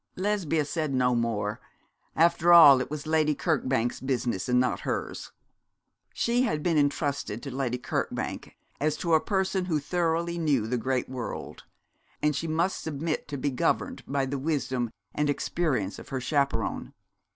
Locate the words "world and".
11.07-12.35